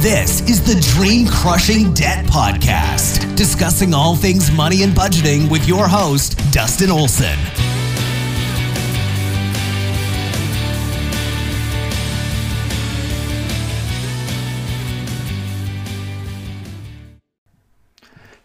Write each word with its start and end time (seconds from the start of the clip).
This 0.00 0.42
is 0.48 0.62
the 0.62 0.80
Dream 0.94 1.26
Crushing 1.26 1.92
Debt 1.92 2.24
Podcast, 2.26 3.34
discussing 3.34 3.92
all 3.92 4.14
things 4.14 4.48
money 4.48 4.84
and 4.84 4.92
budgeting 4.92 5.50
with 5.50 5.66
your 5.66 5.88
host, 5.88 6.38
Dustin 6.52 6.88
Olson. 6.88 7.36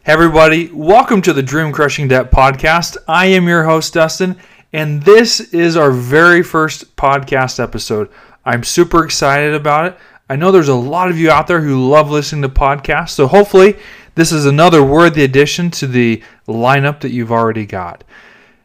Hey 0.02 0.12
everybody, 0.12 0.72
welcome 0.74 1.22
to 1.22 1.34
the 1.34 1.44
Dream 1.44 1.72
Crushing 1.72 2.08
Debt 2.08 2.32
Podcast. 2.32 2.98
I 3.08 3.28
am 3.28 3.48
your 3.48 3.66
host, 3.66 3.94
Dustin, 3.94 4.38
and 4.74 5.04
this 5.04 5.40
is 5.40 5.78
our 5.78 5.92
very 5.92 6.42
first 6.42 6.96
podcast 6.96 7.60
episode. 7.60 8.10
I'm 8.44 8.64
super 8.64 9.06
excited 9.06 9.54
about 9.54 9.86
it. 9.86 9.98
I 10.30 10.38
know 10.38 10.52
there's 10.52 10.70
a 10.70 10.76
lot 10.76 11.10
of 11.10 11.18
you 11.18 11.30
out 11.30 11.48
there 11.48 11.62
who 11.62 11.90
love 11.90 12.10
listening 12.10 12.44
to 12.44 12.50
podcasts, 12.50 13.10
so 13.10 13.28
hopefully 13.28 13.78
this 14.16 14.32
is 14.32 14.46
another 14.46 14.84
worthy 14.84 15.24
addition 15.24 15.70
to 15.72 15.88
the 15.88 16.24
lineup 16.48 17.02
that 17.02 17.12
you've 17.12 17.32
already 17.32 17.66
got. 17.66 18.04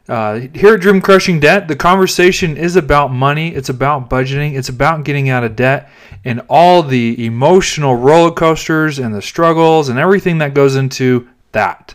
Uh, 0.07 0.47
here 0.55 0.73
at 0.73 0.81
Dream 0.81 1.01
Crushing 1.01 1.39
Debt, 1.39 1.67
the 1.67 1.75
conversation 1.75 2.57
is 2.57 2.75
about 2.75 3.11
money, 3.11 3.53
it's 3.53 3.69
about 3.69 4.09
budgeting, 4.09 4.57
it's 4.57 4.69
about 4.69 5.03
getting 5.03 5.29
out 5.29 5.43
of 5.43 5.55
debt, 5.55 5.89
and 6.25 6.41
all 6.49 6.81
the 6.81 7.25
emotional 7.25 7.95
roller 7.95 8.31
coasters 8.31 8.97
and 8.97 9.13
the 9.13 9.21
struggles 9.21 9.89
and 9.89 9.99
everything 9.99 10.39
that 10.39 10.53
goes 10.53 10.75
into 10.75 11.29
that. 11.51 11.93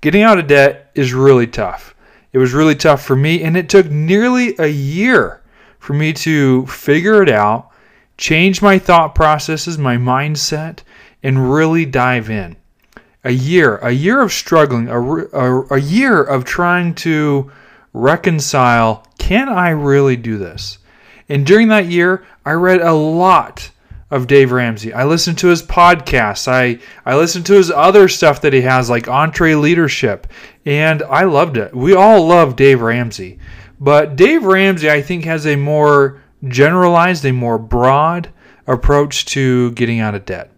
Getting 0.00 0.22
out 0.22 0.38
of 0.38 0.46
debt 0.46 0.90
is 0.94 1.12
really 1.12 1.46
tough. 1.48 1.96
It 2.32 2.38
was 2.38 2.52
really 2.52 2.76
tough 2.76 3.04
for 3.04 3.16
me, 3.16 3.42
and 3.42 3.56
it 3.56 3.68
took 3.68 3.90
nearly 3.90 4.54
a 4.58 4.68
year 4.68 5.42
for 5.80 5.94
me 5.94 6.12
to 6.12 6.66
figure 6.66 7.22
it 7.22 7.28
out, 7.28 7.70
change 8.18 8.60
my 8.60 8.78
thought 8.78 9.14
processes, 9.14 9.78
my 9.78 9.96
mindset, 9.96 10.80
and 11.22 11.50
really 11.52 11.86
dive 11.86 12.28
in. 12.28 12.56
A 13.24 13.30
year, 13.30 13.76
a 13.78 13.90
year 13.90 14.20
of 14.20 14.32
struggling, 14.32 14.88
a, 14.88 15.00
a, 15.00 15.66
a 15.74 15.80
year 15.80 16.22
of 16.22 16.44
trying 16.44 16.94
to 16.96 17.50
reconcile 17.92 19.04
can 19.18 19.48
I 19.48 19.70
really 19.70 20.16
do 20.16 20.38
this? 20.38 20.78
And 21.28 21.44
during 21.44 21.68
that 21.68 21.86
year, 21.86 22.24
I 22.46 22.52
read 22.52 22.80
a 22.80 22.92
lot 22.94 23.70
of 24.10 24.26
Dave 24.26 24.52
Ramsey. 24.52 24.94
I 24.94 25.04
listened 25.04 25.36
to 25.38 25.48
his 25.48 25.62
podcasts. 25.62 26.48
I, 26.48 26.78
I 27.04 27.16
listened 27.16 27.44
to 27.46 27.54
his 27.54 27.70
other 27.70 28.08
stuff 28.08 28.40
that 28.40 28.54
he 28.54 28.62
has, 28.62 28.88
like 28.88 29.04
EntreLeadership, 29.04 30.24
and 30.64 31.02
I 31.02 31.24
loved 31.24 31.58
it. 31.58 31.74
We 31.74 31.94
all 31.94 32.26
love 32.26 32.56
Dave 32.56 32.80
Ramsey. 32.80 33.38
But 33.78 34.16
Dave 34.16 34.44
Ramsey, 34.44 34.90
I 34.90 35.02
think, 35.02 35.24
has 35.24 35.46
a 35.46 35.56
more 35.56 36.22
generalized, 36.46 37.24
a 37.24 37.32
more 37.32 37.58
broad 37.58 38.30
approach 38.66 39.24
to 39.26 39.72
getting 39.72 40.00
out 40.00 40.14
of 40.14 40.24
debt. 40.24 40.50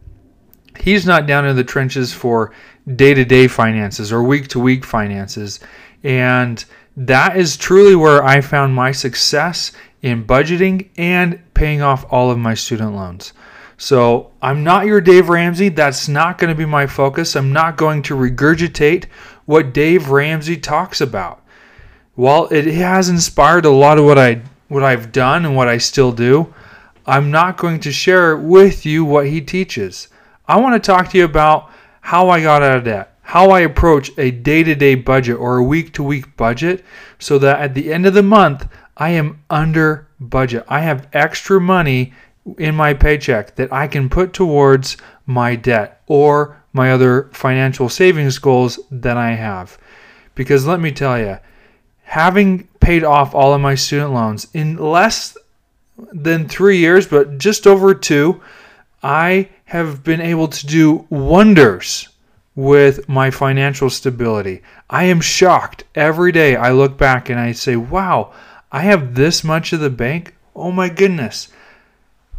He's 0.78 1.06
not 1.06 1.26
down 1.26 1.46
in 1.46 1.56
the 1.56 1.64
trenches 1.64 2.12
for 2.12 2.52
day 2.96 3.14
to 3.14 3.24
day 3.24 3.48
finances 3.48 4.12
or 4.12 4.22
week 4.22 4.48
to 4.48 4.60
week 4.60 4.84
finances. 4.84 5.60
And 6.02 6.64
that 6.96 7.36
is 7.36 7.56
truly 7.56 7.94
where 7.94 8.24
I 8.24 8.40
found 8.40 8.74
my 8.74 8.92
success 8.92 9.72
in 10.02 10.24
budgeting 10.24 10.88
and 10.96 11.40
paying 11.54 11.82
off 11.82 12.06
all 12.10 12.30
of 12.30 12.38
my 12.38 12.54
student 12.54 12.94
loans. 12.94 13.32
So 13.76 14.32
I'm 14.42 14.62
not 14.62 14.86
your 14.86 15.00
Dave 15.00 15.28
Ramsey. 15.28 15.70
That's 15.70 16.08
not 16.08 16.38
going 16.38 16.50
to 16.50 16.54
be 16.54 16.66
my 16.66 16.86
focus. 16.86 17.36
I'm 17.36 17.52
not 17.52 17.76
going 17.76 18.02
to 18.02 18.14
regurgitate 18.14 19.06
what 19.46 19.72
Dave 19.72 20.10
Ramsey 20.10 20.56
talks 20.56 21.00
about. 21.00 21.42
While 22.14 22.48
it 22.48 22.66
has 22.66 23.08
inspired 23.08 23.64
a 23.64 23.70
lot 23.70 23.98
of 23.98 24.04
what 24.04 24.18
I 24.18 24.42
what 24.70 24.84
I've 24.84 25.10
done 25.10 25.44
and 25.44 25.56
what 25.56 25.68
I 25.68 25.78
still 25.78 26.12
do, 26.12 26.54
I'm 27.04 27.30
not 27.30 27.58
going 27.58 27.80
to 27.80 27.92
share 27.92 28.36
with 28.36 28.86
you 28.86 29.04
what 29.04 29.26
he 29.26 29.40
teaches. 29.40 30.08
I 30.46 30.58
want 30.60 30.80
to 30.80 30.86
talk 30.86 31.10
to 31.10 31.18
you 31.18 31.24
about 31.24 31.70
how 32.00 32.30
I 32.30 32.40
got 32.40 32.62
out 32.62 32.78
of 32.78 32.84
debt, 32.84 33.16
how 33.22 33.50
I 33.50 33.60
approach 33.60 34.12
a 34.16 34.30
day-to-day 34.30 34.94
budget 34.94 35.36
or 35.36 35.56
a 35.56 35.64
week-to-week 35.64 36.36
budget 36.36 36.84
so 37.18 37.36
that 37.38 37.60
at 37.60 37.74
the 37.74 37.92
end 37.92 38.06
of 38.06 38.14
the 38.14 38.22
month 38.22 38.68
I 38.96 39.10
am 39.10 39.42
under 39.50 40.06
budget. 40.20 40.64
I 40.68 40.80
have 40.80 41.08
extra 41.12 41.60
money 41.60 42.12
in 42.56 42.74
my 42.76 42.94
paycheck 42.94 43.56
that 43.56 43.72
I 43.72 43.88
can 43.88 44.08
put 44.08 44.32
towards 44.32 44.96
my 45.26 45.56
debt 45.56 46.02
or 46.06 46.62
my 46.72 46.92
other 46.92 47.28
financial 47.32 47.88
savings 47.88 48.38
goals 48.38 48.78
that 48.90 49.16
I 49.16 49.32
have. 49.32 49.78
Because 50.36 50.64
let 50.64 50.78
me 50.78 50.92
tell 50.92 51.18
you, 51.18 51.38
having 52.10 52.66
paid 52.80 53.04
off 53.04 53.36
all 53.36 53.54
of 53.54 53.60
my 53.60 53.76
student 53.76 54.12
loans 54.12 54.48
in 54.52 54.76
less 54.76 55.38
than 56.12 56.48
three 56.48 56.76
years, 56.76 57.06
but 57.06 57.38
just 57.38 57.68
over 57.68 57.94
two, 57.94 58.42
I 59.00 59.48
have 59.66 60.02
been 60.02 60.20
able 60.20 60.48
to 60.48 60.66
do 60.66 61.06
wonders 61.08 62.08
with 62.56 63.08
my 63.08 63.30
financial 63.30 63.88
stability. 63.88 64.60
I 64.90 65.04
am 65.04 65.20
shocked 65.20 65.84
every 65.94 66.32
day. 66.32 66.56
I 66.56 66.72
look 66.72 66.98
back 66.98 67.30
and 67.30 67.38
I 67.38 67.52
say, 67.52 67.76
wow, 67.76 68.32
I 68.72 68.80
have 68.80 69.14
this 69.14 69.44
much 69.44 69.72
of 69.72 69.78
the 69.78 69.88
bank. 69.88 70.34
Oh 70.56 70.72
my 70.72 70.88
goodness. 70.88 71.46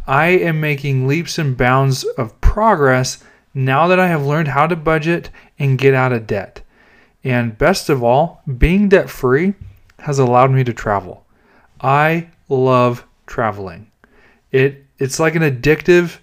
I 0.06 0.26
am 0.26 0.60
making 0.60 1.08
leaps 1.08 1.38
and 1.38 1.56
bounds 1.56 2.04
of 2.18 2.38
progress 2.42 3.24
now 3.54 3.86
that 3.88 3.98
I 3.98 4.08
have 4.08 4.26
learned 4.26 4.48
how 4.48 4.66
to 4.66 4.76
budget 4.76 5.30
and 5.58 5.78
get 5.78 5.94
out 5.94 6.12
of 6.12 6.26
debt. 6.26 6.61
And 7.24 7.56
best 7.56 7.88
of 7.88 8.02
all, 8.02 8.42
being 8.58 8.88
debt 8.88 9.08
free 9.08 9.54
has 10.00 10.18
allowed 10.18 10.50
me 10.50 10.64
to 10.64 10.72
travel. 10.72 11.24
I 11.80 12.28
love 12.48 13.06
traveling. 13.26 13.90
It 14.50 14.84
it's 14.98 15.18
like 15.18 15.34
an 15.34 15.42
addictive 15.42 16.18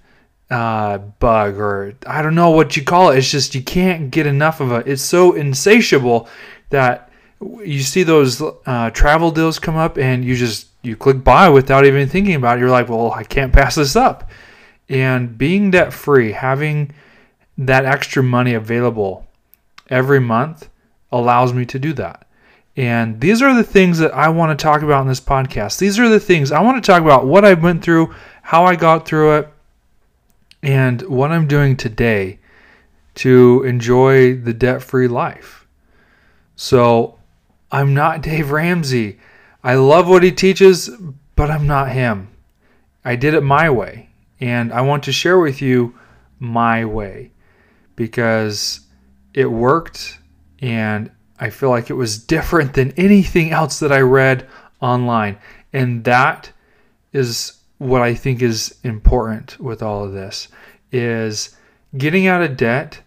uh, 0.49 0.97
bug 0.97 1.57
or 1.57 1.95
I 2.05 2.21
don't 2.21 2.35
know 2.35 2.51
what 2.51 2.75
you 2.75 2.83
call 2.83 3.11
it. 3.11 3.17
It's 3.17 3.31
just 3.31 3.55
you 3.55 3.61
can't 3.61 4.11
get 4.11 4.25
enough 4.25 4.59
of 4.61 4.71
it. 4.71 4.87
It's 4.87 5.01
so 5.01 5.33
insatiable 5.33 6.27
that 6.69 7.11
you 7.41 7.81
see 7.81 8.03
those 8.03 8.41
uh, 8.65 8.89
travel 8.91 9.31
deals 9.31 9.59
come 9.59 9.75
up 9.75 9.97
and 9.97 10.23
you 10.23 10.35
just 10.35 10.67
you 10.81 10.95
click 10.95 11.23
buy 11.23 11.49
without 11.49 11.85
even 11.85 12.07
thinking 12.07 12.35
about 12.35 12.57
it. 12.57 12.61
You're 12.61 12.69
like, 12.69 12.89
well, 12.89 13.11
I 13.11 13.23
can't 13.23 13.53
pass 13.53 13.75
this 13.75 13.95
up. 13.95 14.29
And 14.87 15.37
being 15.37 15.71
debt 15.71 15.93
free, 15.93 16.31
having 16.31 16.91
that 17.57 17.85
extra 17.85 18.23
money 18.23 18.53
available 18.53 19.27
every 19.89 20.19
month 20.19 20.68
allows 21.11 21.53
me 21.53 21.65
to 21.65 21.79
do 21.79 21.93
that. 21.93 22.27
And 22.75 23.19
these 23.19 23.41
are 23.41 23.53
the 23.53 23.63
things 23.63 23.97
that 23.97 24.13
I 24.13 24.29
want 24.29 24.57
to 24.57 24.63
talk 24.63 24.81
about 24.81 25.01
in 25.01 25.07
this 25.07 25.19
podcast. 25.19 25.79
These 25.79 25.99
are 25.99 26.07
the 26.07 26.19
things 26.19 26.51
I 26.51 26.61
want 26.61 26.81
to 26.81 26.91
talk 26.91 27.01
about 27.01 27.25
what 27.25 27.43
I 27.43 27.53
went 27.53 27.83
through, 27.83 28.13
how 28.41 28.63
I 28.63 28.75
got 28.75 29.05
through 29.05 29.37
it, 29.37 29.49
and 30.63 31.01
what 31.03 31.31
I'm 31.31 31.47
doing 31.47 31.75
today 31.75 32.39
to 33.15 33.63
enjoy 33.63 34.35
the 34.35 34.53
debt 34.53 34.81
free 34.81 35.07
life. 35.07 35.67
So 36.55 37.19
I'm 37.71 37.93
not 37.93 38.21
Dave 38.23 38.51
Ramsey. 38.51 39.19
I 39.63 39.75
love 39.75 40.07
what 40.07 40.23
he 40.23 40.31
teaches, 40.31 40.89
but 41.35 41.51
I'm 41.51 41.67
not 41.67 41.91
him. 41.91 42.29
I 43.03 43.15
did 43.15 43.33
it 43.33 43.41
my 43.41 43.69
way, 43.69 44.09
and 44.39 44.71
I 44.71 44.81
want 44.81 45.03
to 45.03 45.11
share 45.11 45.39
with 45.39 45.61
you 45.61 45.95
my 46.39 46.85
way 46.85 47.31
because 47.95 48.81
it 49.33 49.47
worked 49.47 50.19
and 50.61 51.11
I 51.39 51.49
feel 51.49 51.69
like 51.69 51.89
it 51.89 51.93
was 51.93 52.23
different 52.23 52.73
than 52.73 52.91
anything 52.91 53.51
else 53.51 53.79
that 53.79 53.91
I 53.91 54.01
read 54.01 54.47
online. 54.81 55.37
And 55.71 56.03
that 56.03 56.51
is 57.13 57.59
what 57.77 58.01
I 58.01 58.13
think 58.13 58.41
is 58.41 58.77
important 58.83 59.59
with 59.59 59.81
all 59.81 60.03
of 60.03 60.11
this 60.11 60.49
is 60.91 61.55
getting 61.97 62.27
out 62.27 62.41
of 62.41 62.57
debt. 62.57 63.01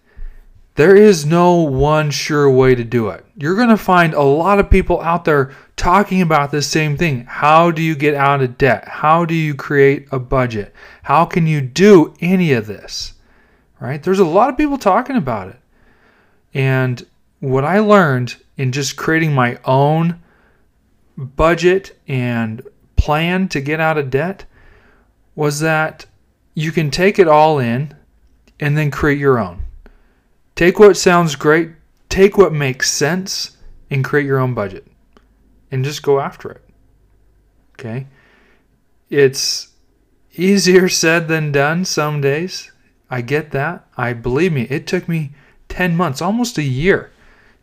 There 0.76 0.96
is 0.96 1.26
no 1.26 1.56
one 1.56 2.10
sure 2.10 2.50
way 2.50 2.74
to 2.74 2.84
do 2.84 3.10
it. 3.10 3.26
You're 3.36 3.56
going 3.56 3.68
to 3.68 3.76
find 3.76 4.14
a 4.14 4.22
lot 4.22 4.58
of 4.58 4.70
people 4.70 5.02
out 5.02 5.26
there 5.26 5.52
talking 5.76 6.22
about 6.22 6.50
the 6.50 6.62
same 6.62 6.96
thing. 6.96 7.26
How 7.26 7.70
do 7.70 7.82
you 7.82 7.94
get 7.94 8.14
out 8.14 8.40
of 8.40 8.56
debt? 8.56 8.88
How 8.88 9.26
do 9.26 9.34
you 9.34 9.54
create 9.54 10.08
a 10.10 10.18
budget? 10.18 10.74
How 11.02 11.26
can 11.26 11.46
you 11.46 11.60
do 11.60 12.14
any 12.20 12.54
of 12.54 12.66
this? 12.66 13.12
Right? 13.78 14.02
There's 14.02 14.20
a 14.20 14.24
lot 14.24 14.48
of 14.48 14.56
people 14.56 14.78
talking 14.78 15.16
about 15.16 15.48
it. 15.48 15.58
And 16.54 17.06
what 17.42 17.64
I 17.64 17.80
learned 17.80 18.36
in 18.56 18.70
just 18.70 18.96
creating 18.96 19.34
my 19.34 19.58
own 19.64 20.22
budget 21.16 21.98
and 22.06 22.62
plan 22.94 23.48
to 23.48 23.60
get 23.60 23.80
out 23.80 23.98
of 23.98 24.10
debt 24.10 24.44
was 25.34 25.58
that 25.58 26.06
you 26.54 26.70
can 26.70 26.88
take 26.88 27.18
it 27.18 27.26
all 27.26 27.58
in 27.58 27.96
and 28.60 28.78
then 28.78 28.92
create 28.92 29.18
your 29.18 29.40
own. 29.40 29.64
Take 30.54 30.78
what 30.78 30.96
sounds 30.96 31.34
great, 31.34 31.70
take 32.08 32.38
what 32.38 32.52
makes 32.52 32.92
sense, 32.92 33.56
and 33.90 34.04
create 34.04 34.24
your 34.24 34.38
own 34.38 34.54
budget. 34.54 34.86
And 35.72 35.84
just 35.84 36.04
go 36.04 36.20
after 36.20 36.52
it. 36.52 36.62
Okay? 37.72 38.06
It's 39.10 39.72
easier 40.34 40.88
said 40.88 41.26
than 41.26 41.50
done 41.50 41.86
some 41.86 42.20
days. 42.20 42.70
I 43.10 43.20
get 43.20 43.50
that. 43.50 43.84
I 43.96 44.12
believe 44.12 44.52
me, 44.52 44.68
it 44.70 44.86
took 44.86 45.08
me 45.08 45.32
10 45.70 45.96
months, 45.96 46.22
almost 46.22 46.56
a 46.56 46.62
year, 46.62 47.10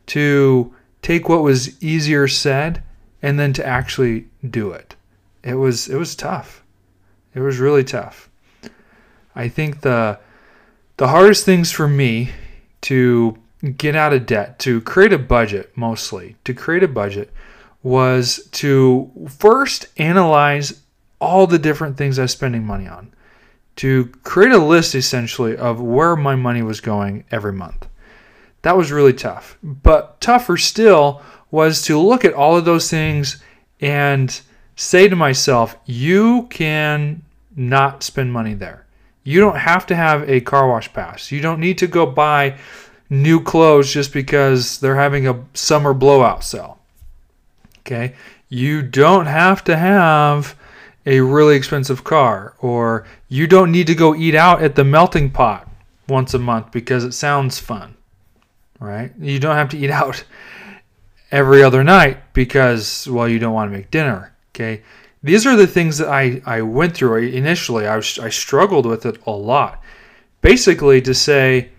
to 0.09 0.73
take 1.01 1.29
what 1.29 1.43
was 1.43 1.81
easier 1.81 2.27
said 2.27 2.83
and 3.21 3.39
then 3.39 3.53
to 3.53 3.65
actually 3.65 4.27
do 4.47 4.71
it. 4.71 4.95
It 5.43 5.55
was 5.55 5.87
it 5.87 5.97
was 5.97 6.15
tough. 6.15 6.63
It 7.33 7.39
was 7.39 7.59
really 7.59 7.83
tough. 7.83 8.29
I 9.35 9.47
think 9.47 9.81
the 9.81 10.19
the 10.97 11.07
hardest 11.07 11.45
things 11.45 11.71
for 11.71 11.87
me 11.87 12.31
to 12.81 13.37
get 13.77 13.95
out 13.95 14.13
of 14.13 14.25
debt, 14.25 14.59
to 14.59 14.81
create 14.81 15.13
a 15.13 15.17
budget 15.17 15.71
mostly, 15.75 16.35
to 16.43 16.53
create 16.53 16.83
a 16.83 16.87
budget 16.87 17.31
was 17.83 18.47
to 18.51 19.11
first 19.27 19.87
analyze 19.97 20.81
all 21.21 21.47
the 21.47 21.59
different 21.59 21.97
things 21.97 22.17
I 22.17 22.23
was 22.23 22.31
spending 22.31 22.65
money 22.65 22.87
on, 22.87 23.13
to 23.77 24.05
create 24.23 24.51
a 24.51 24.57
list 24.57 24.95
essentially 24.95 25.55
of 25.55 25.81
where 25.81 26.15
my 26.15 26.35
money 26.35 26.61
was 26.61 26.81
going 26.81 27.25
every 27.31 27.53
month. 27.53 27.88
That 28.61 28.77
was 28.77 28.91
really 28.91 29.13
tough. 29.13 29.57
But 29.63 30.19
tougher 30.21 30.57
still 30.57 31.21
was 31.51 31.81
to 31.83 31.99
look 31.99 32.25
at 32.25 32.33
all 32.33 32.57
of 32.57 32.65
those 32.65 32.89
things 32.89 33.41
and 33.81 34.39
say 34.75 35.07
to 35.07 35.15
myself, 35.15 35.75
you 35.85 36.47
can 36.49 37.23
not 37.55 38.03
spend 38.03 38.31
money 38.31 38.53
there. 38.53 38.85
You 39.23 39.39
don't 39.39 39.57
have 39.57 39.85
to 39.87 39.95
have 39.95 40.29
a 40.29 40.41
car 40.41 40.67
wash 40.67 40.91
pass. 40.93 41.31
You 41.31 41.41
don't 41.41 41.59
need 41.59 41.77
to 41.79 41.87
go 41.87 42.05
buy 42.05 42.57
new 43.09 43.41
clothes 43.41 43.91
just 43.91 44.13
because 44.13 44.79
they're 44.79 44.95
having 44.95 45.27
a 45.27 45.43
summer 45.53 45.93
blowout 45.93 46.43
sale. 46.43 46.79
Okay? 47.79 48.15
You 48.49 48.81
don't 48.81 49.25
have 49.25 49.63
to 49.65 49.77
have 49.77 50.55
a 51.05 51.21
really 51.21 51.55
expensive 51.55 52.03
car 52.03 52.53
or 52.59 53.05
you 53.27 53.47
don't 53.47 53.71
need 53.71 53.87
to 53.87 53.95
go 53.95 54.15
eat 54.15 54.35
out 54.35 54.61
at 54.61 54.75
the 54.75 54.83
melting 54.83 55.29
pot 55.29 55.67
once 56.07 56.33
a 56.33 56.39
month 56.39 56.71
because 56.71 57.03
it 57.03 57.13
sounds 57.13 57.59
fun. 57.59 57.95
Right? 58.79 59.11
You 59.19 59.39
don't 59.39 59.55
have 59.55 59.69
to 59.69 59.77
eat 59.77 59.91
out 59.91 60.23
every 61.31 61.61
other 61.63 61.83
night 61.83 62.33
because 62.33 63.07
well 63.07 63.27
you 63.27 63.39
don't 63.39 63.53
want 63.53 63.71
to 63.71 63.77
make 63.77 63.91
dinner. 63.91 64.33
Okay? 64.55 64.83
These 65.21 65.45
are 65.45 65.55
the 65.55 65.67
things 65.67 65.97
that 65.97 66.07
I, 66.07 66.41
I 66.45 66.61
went 66.61 66.95
through 66.95 67.17
initially. 67.17 67.85
I, 67.85 67.97
was, 67.97 68.17
I 68.19 68.29
struggled 68.29 68.85
with 68.85 69.05
it 69.05 69.17
a 69.25 69.31
lot. 69.31 69.81
Basically, 70.41 71.01
to 71.01 71.13
say, 71.13 71.71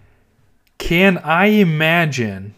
can 0.77 1.19
I 1.19 1.47
imagine 1.47 2.55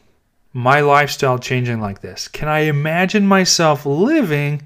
my 0.52 0.80
lifestyle 0.80 1.38
changing 1.38 1.80
like 1.80 2.00
this? 2.00 2.26
Can 2.26 2.48
I 2.48 2.60
imagine 2.60 3.26
myself 3.26 3.86
living 3.86 4.62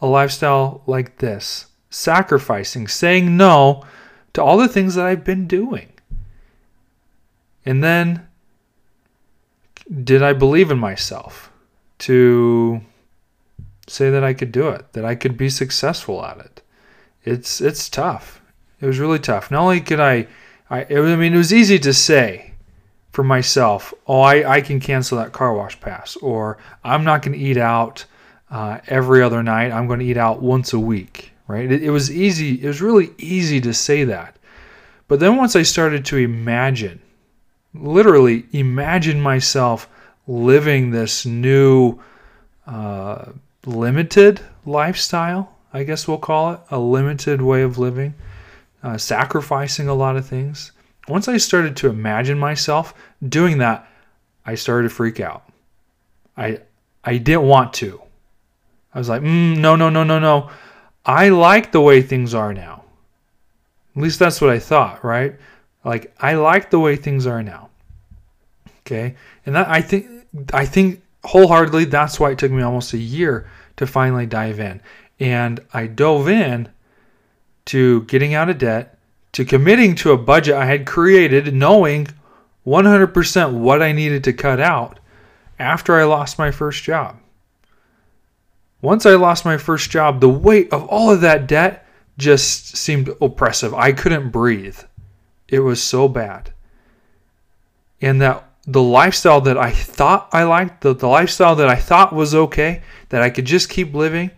a 0.00 0.06
lifestyle 0.06 0.82
like 0.86 1.18
this? 1.18 1.66
Sacrificing, 1.90 2.86
saying 2.86 3.36
no 3.36 3.84
to 4.34 4.42
all 4.42 4.58
the 4.58 4.68
things 4.68 4.94
that 4.94 5.06
I've 5.06 5.24
been 5.24 5.48
doing. 5.48 5.88
And 7.66 7.82
then, 7.82 8.27
did 10.04 10.22
I 10.22 10.32
believe 10.32 10.70
in 10.70 10.78
myself 10.78 11.50
to 12.00 12.80
say 13.86 14.10
that 14.10 14.24
I 14.24 14.34
could 14.34 14.52
do 14.52 14.68
it, 14.68 14.92
that 14.92 15.04
I 15.04 15.14
could 15.14 15.36
be 15.36 15.48
successful 15.48 16.24
at 16.24 16.38
it. 16.38 16.62
It's 17.24 17.60
it's 17.60 17.88
tough. 17.88 18.40
It 18.80 18.86
was 18.86 18.98
really 18.98 19.18
tough. 19.18 19.50
Not 19.50 19.62
only 19.62 19.80
could 19.80 20.00
I, 20.00 20.28
I, 20.70 20.84
I 20.84 21.16
mean, 21.16 21.34
it 21.34 21.38
was 21.38 21.52
easy 21.52 21.78
to 21.80 21.92
say 21.92 22.52
for 23.10 23.24
myself, 23.24 23.92
oh, 24.06 24.20
I, 24.20 24.56
I 24.56 24.60
can 24.60 24.78
cancel 24.78 25.18
that 25.18 25.32
car 25.32 25.52
wash 25.52 25.80
pass, 25.80 26.16
or 26.16 26.58
I'm 26.84 27.02
not 27.02 27.22
going 27.22 27.36
to 27.36 27.44
eat 27.44 27.56
out 27.56 28.04
uh, 28.50 28.78
every 28.86 29.22
other 29.22 29.42
night. 29.42 29.72
I'm 29.72 29.88
going 29.88 29.98
to 29.98 30.06
eat 30.06 30.16
out 30.16 30.40
once 30.40 30.72
a 30.72 30.78
week, 30.78 31.32
right? 31.48 31.70
It, 31.70 31.82
it 31.82 31.90
was 31.90 32.10
easy. 32.10 32.62
It 32.62 32.66
was 32.66 32.80
really 32.80 33.10
easy 33.18 33.60
to 33.62 33.74
say 33.74 34.04
that. 34.04 34.36
But 35.08 35.20
then 35.20 35.36
once 35.36 35.56
I 35.56 35.62
started 35.62 36.04
to 36.06 36.18
imagine, 36.18 37.00
literally 37.74 38.46
imagine 38.52 39.20
myself 39.20 39.88
living 40.26 40.90
this 40.90 41.24
new 41.24 41.98
uh, 42.66 43.32
limited 43.64 44.40
lifestyle, 44.66 45.56
I 45.72 45.84
guess 45.84 46.06
we'll 46.06 46.18
call 46.18 46.52
it, 46.52 46.60
a 46.70 46.78
limited 46.78 47.40
way 47.42 47.62
of 47.62 47.78
living, 47.78 48.14
uh, 48.82 48.98
sacrificing 48.98 49.88
a 49.88 49.94
lot 49.94 50.16
of 50.16 50.26
things. 50.26 50.72
Once 51.08 51.28
I 51.28 51.38
started 51.38 51.76
to 51.78 51.88
imagine 51.88 52.38
myself 52.38 52.94
doing 53.26 53.58
that, 53.58 53.88
I 54.44 54.54
started 54.54 54.88
to 54.88 54.94
freak 54.94 55.20
out. 55.20 55.44
I 56.36 56.60
I 57.04 57.16
didn't 57.18 57.42
want 57.42 57.72
to. 57.74 58.02
I 58.94 58.98
was 58.98 59.08
like, 59.08 59.22
mm, 59.22 59.58
no, 59.58 59.76
no, 59.76 59.88
no, 59.88 60.04
no, 60.04 60.18
no. 60.18 60.50
I 61.06 61.30
like 61.30 61.72
the 61.72 61.80
way 61.80 62.02
things 62.02 62.34
are 62.34 62.52
now. 62.52 62.84
At 63.96 64.02
least 64.02 64.18
that's 64.18 64.40
what 64.40 64.50
I 64.50 64.58
thought, 64.58 65.04
right? 65.04 65.36
Like 65.84 66.14
I 66.20 66.34
like 66.34 66.70
the 66.70 66.80
way 66.80 66.96
things 66.96 67.26
are 67.26 67.42
now. 67.42 67.70
Okay, 68.80 69.16
and 69.44 69.54
that 69.54 69.68
I 69.68 69.80
think 69.80 70.06
I 70.52 70.64
think 70.64 71.02
wholeheartedly 71.24 71.86
that's 71.86 72.18
why 72.18 72.30
it 72.30 72.38
took 72.38 72.52
me 72.52 72.62
almost 72.62 72.92
a 72.92 72.98
year 72.98 73.48
to 73.76 73.86
finally 73.86 74.26
dive 74.26 74.60
in. 74.60 74.80
And 75.20 75.60
I 75.72 75.86
dove 75.86 76.28
in 76.28 76.68
to 77.66 78.02
getting 78.02 78.34
out 78.34 78.48
of 78.48 78.58
debt, 78.58 78.98
to 79.32 79.44
committing 79.44 79.94
to 79.96 80.12
a 80.12 80.18
budget 80.18 80.54
I 80.54 80.66
had 80.66 80.86
created, 80.86 81.52
knowing 81.52 82.08
100% 82.66 83.52
what 83.52 83.82
I 83.82 83.92
needed 83.92 84.24
to 84.24 84.32
cut 84.32 84.60
out 84.60 85.00
after 85.58 85.96
I 85.96 86.04
lost 86.04 86.38
my 86.38 86.50
first 86.50 86.82
job. 86.82 87.18
Once 88.80 89.04
I 89.04 89.14
lost 89.14 89.44
my 89.44 89.56
first 89.56 89.90
job, 89.90 90.20
the 90.20 90.28
weight 90.28 90.72
of 90.72 90.86
all 90.86 91.10
of 91.10 91.20
that 91.22 91.46
debt 91.46 91.86
just 92.16 92.76
seemed 92.76 93.10
oppressive. 93.20 93.74
I 93.74 93.92
couldn't 93.92 94.30
breathe. 94.30 94.78
It 95.48 95.60
was 95.60 95.82
so 95.82 96.08
bad. 96.08 96.52
And 98.00 98.20
that 98.20 98.44
the 98.66 98.82
lifestyle 98.82 99.40
that 99.40 99.56
I 99.56 99.70
thought 99.70 100.28
I 100.32 100.44
liked, 100.44 100.82
the, 100.82 100.94
the 100.94 101.08
lifestyle 101.08 101.56
that 101.56 101.68
I 101.68 101.76
thought 101.76 102.12
was 102.12 102.34
okay, 102.34 102.82
that 103.08 103.22
I 103.22 103.30
could 103.30 103.46
just 103.46 103.70
keep 103.70 103.94
living, 103.94 104.30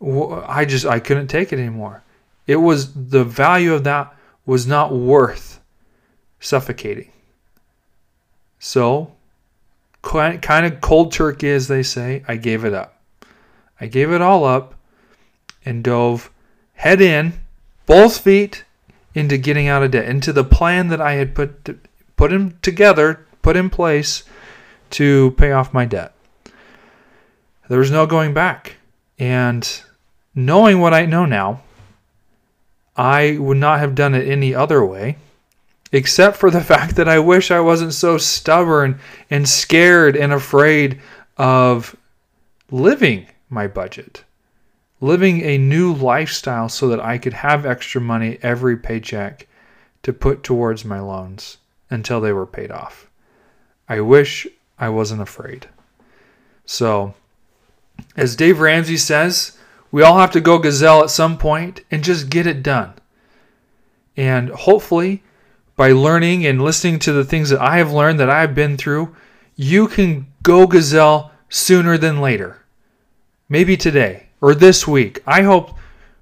I 0.00 0.64
just 0.64 0.86
I 0.86 1.00
couldn't 1.00 1.28
take 1.28 1.52
it 1.52 1.58
anymore. 1.58 2.02
It 2.46 2.56
was 2.56 2.94
the 2.94 3.24
value 3.24 3.74
of 3.74 3.84
that 3.84 4.14
was 4.46 4.66
not 4.66 4.94
worth 4.94 5.60
suffocating. 6.40 7.10
So, 8.58 9.12
kind 10.02 10.66
of 10.66 10.80
cold 10.80 11.12
turkey, 11.12 11.50
as 11.50 11.68
they 11.68 11.82
say, 11.82 12.24
I 12.26 12.36
gave 12.36 12.64
it 12.64 12.72
up. 12.72 13.00
I 13.80 13.86
gave 13.86 14.12
it 14.12 14.22
all 14.22 14.44
up 14.44 14.74
and 15.64 15.84
dove 15.84 16.30
head 16.74 17.00
in, 17.00 17.34
both 17.84 18.18
feet 18.18 18.64
into 19.16 19.38
getting 19.38 19.66
out 19.66 19.82
of 19.82 19.90
debt, 19.90 20.08
into 20.08 20.32
the 20.32 20.44
plan 20.44 20.88
that 20.88 21.00
I 21.00 21.14
had 21.14 21.34
put 21.34 21.80
put 22.16 22.32
him 22.32 22.58
together 22.62 23.26
put 23.42 23.56
in 23.56 23.70
place 23.70 24.24
to 24.90 25.30
pay 25.32 25.52
off 25.52 25.72
my 25.72 25.84
debt. 25.84 26.12
There 27.68 27.78
was 27.78 27.90
no 27.90 28.06
going 28.06 28.34
back. 28.34 28.76
And 29.18 29.82
knowing 30.34 30.80
what 30.80 30.92
I 30.92 31.06
know 31.06 31.24
now, 31.24 31.62
I 32.96 33.38
would 33.38 33.56
not 33.56 33.78
have 33.78 33.94
done 33.94 34.14
it 34.14 34.28
any 34.28 34.54
other 34.54 34.84
way, 34.84 35.16
except 35.92 36.36
for 36.36 36.50
the 36.50 36.60
fact 36.72 36.96
that 36.96 37.08
I 37.08 37.18
wish 37.18 37.50
I 37.50 37.60
wasn't 37.60 37.94
so 37.94 38.18
stubborn 38.18 39.00
and 39.30 39.48
scared 39.48 40.16
and 40.16 40.32
afraid 40.32 41.00
of 41.38 41.96
living 42.70 43.26
my 43.48 43.66
budget, 43.66 44.24
living 45.00 45.42
a 45.42 45.58
new 45.58 45.92
lifestyle 45.92 46.68
so 46.68 46.88
that 46.88 47.00
I 47.00 47.18
could 47.18 47.34
have 47.34 47.66
extra 47.66 48.00
money 48.00 48.38
every 48.42 48.76
paycheck 48.76 49.46
to 50.02 50.12
put 50.12 50.42
towards 50.42 50.84
my 50.84 51.00
loans 51.00 51.58
until 51.90 52.20
they 52.20 52.32
were 52.32 52.46
paid 52.46 52.70
off. 52.70 53.08
I 53.88 54.00
wish 54.00 54.46
I 54.78 54.88
wasn't 54.88 55.22
afraid. 55.22 55.68
So, 56.64 57.14
as 58.16 58.36
Dave 58.36 58.60
Ramsey 58.60 58.96
says, 58.96 59.56
we 59.92 60.02
all 60.02 60.18
have 60.18 60.32
to 60.32 60.40
go 60.40 60.58
gazelle 60.58 61.02
at 61.02 61.10
some 61.10 61.38
point 61.38 61.82
and 61.90 62.02
just 62.02 62.28
get 62.28 62.46
it 62.46 62.62
done. 62.62 62.94
And 64.16 64.50
hopefully, 64.50 65.22
by 65.76 65.92
learning 65.92 66.46
and 66.46 66.62
listening 66.62 66.98
to 67.00 67.12
the 67.12 67.24
things 67.24 67.50
that 67.50 67.60
I 67.60 67.78
have 67.78 67.92
learned 67.92 68.18
that 68.18 68.30
I've 68.30 68.54
been 68.54 68.76
through, 68.76 69.14
you 69.54 69.88
can 69.88 70.26
go 70.42 70.66
gazelle 70.66 71.30
sooner 71.48 71.96
than 71.98 72.20
later. 72.20 72.62
Maybe 73.48 73.76
today 73.76 74.25
or 74.40 74.54
this 74.54 74.86
week. 74.86 75.22
I 75.26 75.42
hope 75.42 75.76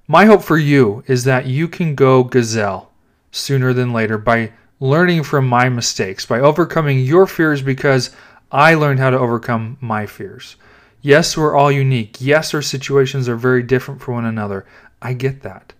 my 0.07 0.25
hope 0.25 0.43
for 0.43 0.57
you 0.57 1.03
is 1.07 1.23
that 1.23 1.47
you 1.47 1.67
can 1.67 1.95
go 1.95 2.23
gazelle 2.23 2.91
sooner 3.31 3.73
than 3.73 3.91
later 3.91 4.17
by 4.17 4.51
learning 4.79 5.23
from 5.23 5.47
my 5.47 5.69
mistakes, 5.69 6.25
by 6.25 6.39
overcoming 6.39 6.99
your 6.99 7.25
fears 7.25 7.61
because 7.61 8.11
I 8.51 8.75
learned 8.75 8.99
how 8.99 9.09
to 9.09 9.19
overcome 9.19 9.77
my 9.81 10.05
fears. 10.05 10.57
Yes, 11.01 11.35
we're 11.37 11.55
all 11.55 11.71
unique. 11.71 12.17
Yes, 12.19 12.53
our 12.53 12.61
situations 12.61 13.27
are 13.27 13.35
very 13.35 13.63
different 13.63 14.01
from 14.01 14.15
one 14.15 14.25
another. 14.25 14.65
I 15.01 15.13
get 15.13 15.41
that. 15.41 15.73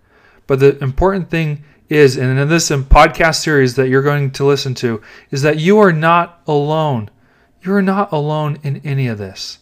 But 0.47 0.59
the 0.59 0.77
important 0.83 1.29
thing 1.29 1.63
is, 1.89 2.17
and 2.17 2.37
in 2.37 2.49
this 2.49 2.69
podcast 2.69 3.41
series 3.41 3.75
that 3.75 3.89
you're 3.89 4.01
going 4.01 4.31
to 4.31 4.45
listen 4.45 4.73
to, 4.75 5.01
is 5.31 5.41
that 5.41 5.59
you 5.59 5.79
are 5.79 5.93
not 5.93 6.41
alone. 6.47 7.09
You're 7.61 7.81
not 7.81 8.11
alone 8.11 8.59
in 8.63 8.81
any 8.83 9.07
of 9.07 9.17
this. 9.17 9.59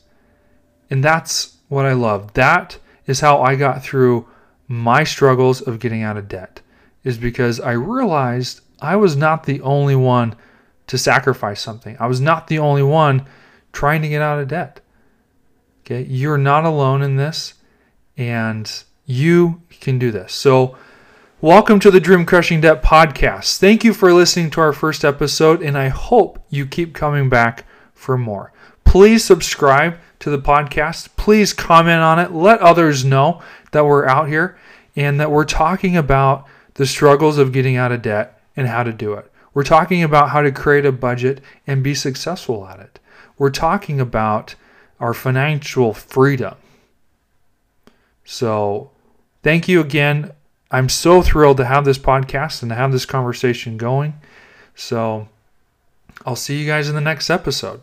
And 0.89 1.03
that's 1.03 1.57
what 1.73 1.85
I 1.85 1.93
love. 1.93 2.33
That 2.33 2.77
is 3.05 3.19
how 3.19 3.41
I 3.41 3.55
got 3.55 3.83
through 3.83 4.27
my 4.67 5.03
struggles 5.03 5.61
of 5.61 5.79
getting 5.79 6.03
out 6.03 6.17
of 6.17 6.27
debt, 6.27 6.61
is 7.03 7.17
because 7.17 7.59
I 7.59 7.71
realized 7.71 8.61
I 8.81 8.95
was 8.95 9.15
not 9.15 9.45
the 9.45 9.61
only 9.61 9.95
one 9.95 10.35
to 10.87 10.97
sacrifice 10.97 11.61
something. 11.61 11.97
I 11.99 12.07
was 12.07 12.21
not 12.21 12.47
the 12.47 12.59
only 12.59 12.83
one 12.83 13.25
trying 13.71 14.01
to 14.03 14.09
get 14.09 14.21
out 14.21 14.39
of 14.39 14.47
debt. 14.47 14.79
Okay, 15.81 16.03
you're 16.03 16.37
not 16.37 16.63
alone 16.63 17.01
in 17.01 17.17
this, 17.17 17.55
and 18.15 18.71
you 19.05 19.61
can 19.81 19.99
do 19.99 20.11
this. 20.11 20.31
So, 20.33 20.77
Welcome 21.43 21.81
to 21.81 21.91
the 21.91 21.99
Dream 21.99 22.25
Crushing 22.25 22.61
Debt 22.61 22.81
podcast. 22.81 23.57
Thank 23.57 23.83
you 23.83 23.93
for 23.93 24.13
listening 24.13 24.49
to 24.51 24.61
our 24.61 24.71
first 24.71 25.03
episode, 25.03 25.61
and 25.61 25.77
I 25.77 25.89
hope 25.89 26.41
you 26.49 26.65
keep 26.65 26.93
coming 26.93 27.27
back 27.27 27.65
for 27.93 28.17
more. 28.17 28.53
Please 28.85 29.25
subscribe 29.25 29.97
to 30.23 30.29
the 30.29 30.39
podcast. 30.39 31.09
Please 31.15 31.53
comment 31.53 32.01
on 32.01 32.19
it. 32.19 32.31
Let 32.31 32.59
others 32.59 33.05
know 33.05 33.41
that 33.71 33.85
we're 33.85 34.07
out 34.07 34.27
here 34.27 34.57
and 34.95 35.19
that 35.19 35.31
we're 35.31 35.45
talking 35.45 35.95
about 35.95 36.47
the 36.75 36.85
struggles 36.85 37.37
of 37.37 37.51
getting 37.51 37.75
out 37.75 37.91
of 37.91 38.01
debt 38.01 38.41
and 38.55 38.67
how 38.67 38.83
to 38.83 38.91
do 38.91 39.13
it. 39.13 39.31
We're 39.53 39.63
talking 39.63 40.01
about 40.01 40.29
how 40.29 40.41
to 40.41 40.51
create 40.51 40.85
a 40.85 40.91
budget 40.91 41.41
and 41.67 41.83
be 41.83 41.93
successful 41.93 42.67
at 42.67 42.79
it. 42.79 42.99
We're 43.37 43.51
talking 43.51 43.99
about 43.99 44.55
our 44.99 45.13
financial 45.13 45.93
freedom. 45.93 46.55
So, 48.23 48.91
thank 49.43 49.67
you 49.67 49.81
again 49.81 50.31
I'm 50.73 50.89
so 50.89 51.21
thrilled 51.21 51.57
to 51.57 51.65
have 51.65 51.85
this 51.85 51.99
podcast 51.99 52.63
and 52.63 52.71
to 52.71 52.75
have 52.75 52.91
this 52.91 53.05
conversation 53.05 53.77
going. 53.77 54.19
So 54.73 55.29
I'll 56.25 56.35
see 56.35 56.59
you 56.59 56.65
guys 56.65 56.89
in 56.89 56.95
the 56.95 57.01
next 57.01 57.29
episode. 57.29 57.81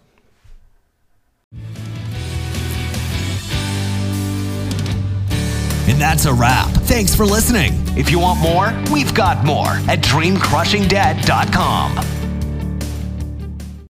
And 5.90 6.00
that's 6.00 6.25
a 6.25 6.32
wrap. 6.32 6.70
Thanks 6.87 7.16
for 7.16 7.26
listening. 7.26 7.73
If 7.99 8.12
you 8.12 8.20
want 8.20 8.38
more, 8.38 8.73
we've 8.92 9.12
got 9.12 9.44
more 9.44 9.73
at 9.88 9.99
dreamcrushingdebt.com. 9.99 12.20